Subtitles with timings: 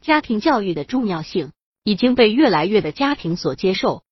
[0.00, 1.52] 家庭教育的重要性
[1.84, 4.02] 已经被越来越的家庭所接受。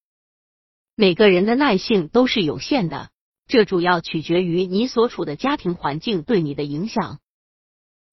[0.95, 3.11] 每个人的耐性都是有限的，
[3.47, 7.21] 这主要取决于你所处的家庭环境对你的影响。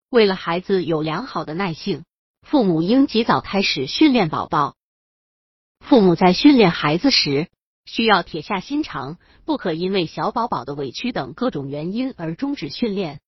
[0.09, 2.05] 为了孩子有良好的耐性，
[2.41, 4.75] 父母应及早开始训练宝宝。
[5.79, 7.49] 父母在训练孩子时，
[7.85, 13.19] 需要铁下心肠，不可因为小宝宝的委屈等各种原因而终止训练，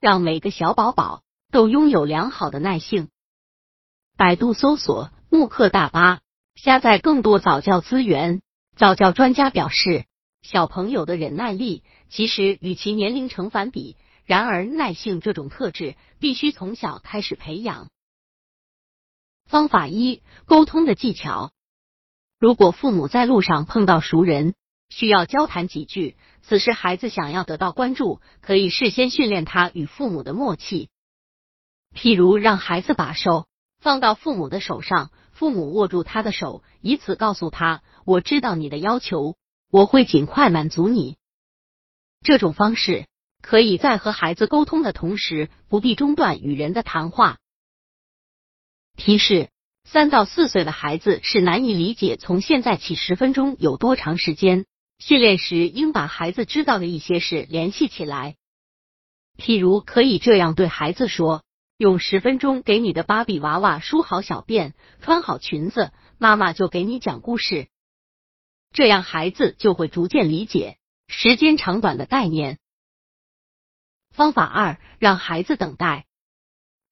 [0.00, 3.08] 让每个小宝宝都拥有良好的耐性。
[4.16, 6.20] 百度搜索“慕课大巴”，
[6.54, 8.42] 下载更多早教资源。
[8.76, 10.04] 早教专家表示，
[10.40, 13.96] 小朋友的忍耐力其实与其年龄成反比。
[14.24, 17.90] 然而，耐性这种特质必须从小开始培养。
[19.46, 21.50] 方法一：沟通的技巧。
[22.38, 24.54] 如果父母在路上碰到熟人，
[24.90, 30.88] 需要交谈几句，此时孩子想要得到关注，可以事先训练他与父母的默契。
[31.92, 33.46] 譬如，让孩子把手
[33.84, 39.36] 放到父母的手上，父母握住他的手，以此告诉他：“我知道你的要求，
[39.70, 41.18] 我会尽快满足你。”
[42.24, 43.06] 这种方式。
[43.42, 47.36] 可以在和孩子沟通的同时，不必中断与人的谈话。
[48.96, 49.50] 提示：
[49.84, 54.64] 三到四岁的孩子是难以理解从现在起十分钟有多长时间。
[54.98, 58.36] 训练时应把孩子知道的一些事联系起来，
[59.36, 61.43] 譬如可以这样对孩子说
[61.76, 67.68] ：“用十分钟给你的芭比娃娃梳好小辫，穿好裙子，妈妈就给你讲故事。”
[68.72, 72.58] 这样孩子就会逐渐理解时间长短的概念。
[74.10, 76.06] 方法二，让孩子等待。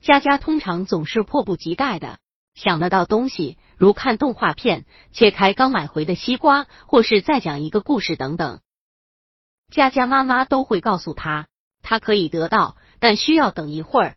[0.01, 2.19] 佳佳通常总是迫不及待的
[2.55, 8.61] 想得到东西，如看动画片、切开刚买回的西瓜，或是再讲一个故事等等。
[9.71, 11.47] 佳佳妈妈都会告诉他，
[11.83, 14.17] 他可以得到，但需要等一会儿，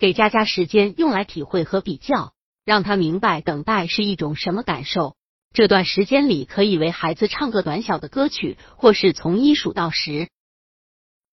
[0.00, 2.32] 给佳佳时间用来体会和比较，
[2.64, 5.14] 让他明白等待是一种什么感受。
[5.52, 10.30] 这段时间里，可以为孩子唱个短小的歌曲，或是从一数到十。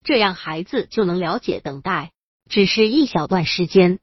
[0.04, 2.12] 这样孩子就能了解等待
[2.50, 4.00] 只是一小段时间。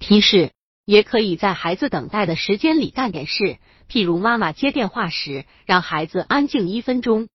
[0.00, 0.52] 提示：
[0.86, 3.58] 也可以在孩子等待的时间里干点事，
[3.90, 7.28] 譬如妈妈接电话时，让孩子安静一分钟。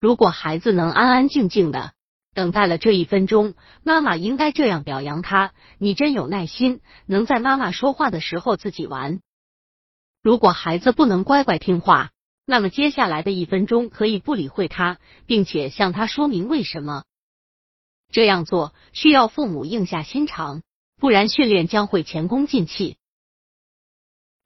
[0.00, 1.94] 如果孩子能安安静静的
[2.38, 9.20] 等待了这一分钟，妈妈应该这样表扬他：你真有耐心，能在妈妈说话的时候自己玩。
[10.22, 12.12] 如果孩子不能乖乖听话。
[12.46, 17.02] 那么接下来的一分钟可以不理会他，并且向他说明为什么
[18.12, 20.62] 这样做需要父母硬下心肠，
[20.96, 22.98] 不然训练将会前功尽弃。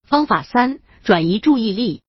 [0.02, 2.00] 方法三：转移注意力。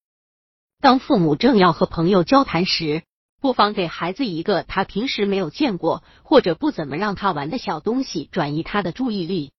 [0.80, 3.04] 当父母正要和朋友交谈时，
[3.44, 9.52] 不妨给孩子一个他平时没有见过或者不怎么让他玩的小东西，转移他的注意力。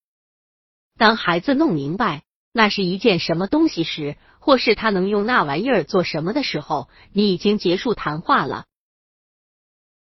[0.97, 2.23] 当孩子弄明白。
[2.51, 8.65] 那是一件什么东西时，或是他能用那玩意儿做什么的时候，你已经结束谈话了。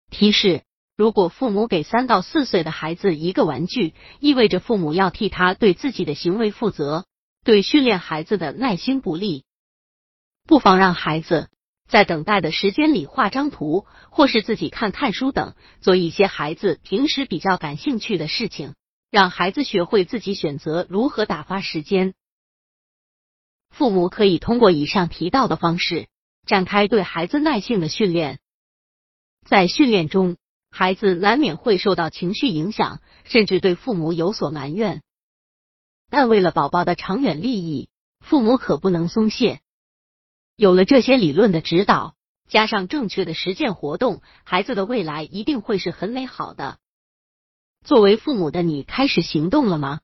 [0.10, 0.64] 提示：
[0.98, 7.06] 如果父母给三到四岁的孩子一个玩具，意味着父母要替他对自己的行为负责，
[7.46, 9.46] 对训练孩子的耐心不利。
[10.46, 11.48] 不妨让孩子
[11.92, 18.76] 在等待的时间里画张图，或是自己看看书等，做一些孩子平时比较感兴趣的事情，
[19.10, 22.14] 让孩子学会自己选择如何打发时间。
[23.72, 26.08] 父母可以通过以上提到的方式
[26.46, 28.40] 展开对孩子耐性的训练。
[29.46, 30.38] 在训练中，
[30.70, 35.02] 孩子难免会受到情绪影响，甚至对父母有所埋怨。
[36.10, 37.90] 但为了宝宝的长远利益，
[38.22, 39.60] 父母可不能松懈。
[40.62, 42.14] 有了这些理论的指导，
[42.48, 46.78] 加上正确的实践活动，孩子的未来一定会是很美好的。
[47.84, 50.02] 作为父母的你，开始行动了吗？